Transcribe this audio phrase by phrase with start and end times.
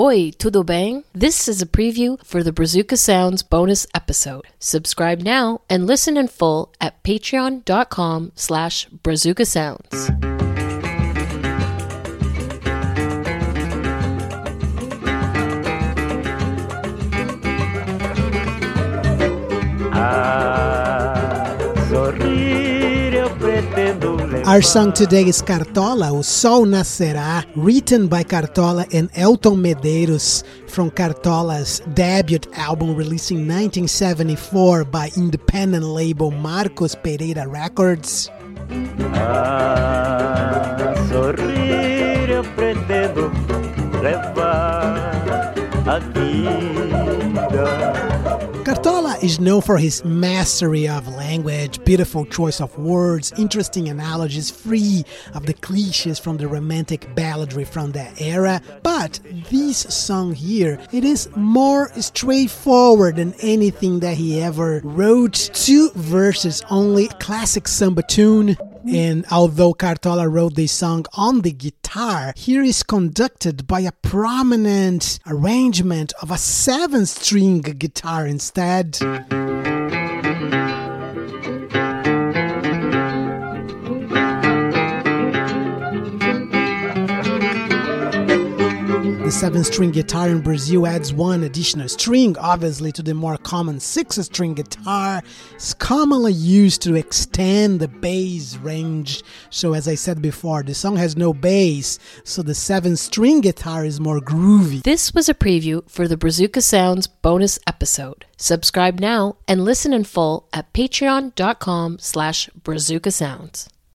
[0.00, 1.02] Oi, tudo bem?
[1.12, 4.44] This is a preview for the Brazuca Sounds bonus episode.
[4.60, 10.08] Subscribe now and listen in full at patreon.com slash Brazuca Sounds.
[19.92, 21.28] Ah,
[24.48, 30.90] Our song today is Cartola, O Sol Nascerá, written by Cartola and Elton Medeiros from
[30.90, 38.30] Cartola's debut album released in 1974 by independent label Marcos Pereira Records.
[39.12, 43.30] A sorrir eu pretendo
[44.00, 45.52] levar
[45.86, 48.07] a vida.
[49.20, 55.04] Is known for his mastery of language, beautiful choice of words, interesting analogies, free
[55.34, 58.62] of the cliches from the romantic balladry from that era.
[58.84, 59.18] But
[59.50, 65.50] this song here, it is more straightforward than anything that he ever wrote.
[65.52, 68.56] Two verses only, classic samba tune.
[68.90, 75.18] And although Cartola wrote this song on the guitar, here is conducted by a prominent
[75.26, 78.98] arrangement of a seven string guitar instead.
[89.28, 93.78] The seven string guitar in Brazil adds one additional string, obviously, to the more common
[93.78, 95.22] six string guitar.
[95.52, 99.22] It's commonly used to extend the bass range.
[99.50, 103.84] So, as I said before, the song has no bass, so the seven string guitar
[103.84, 104.82] is more groovy.
[104.82, 108.24] This was a preview for the Brazuca Sounds bonus episode.
[108.38, 113.68] Subscribe now and listen in full at patreon.com slash Brazuca Sounds.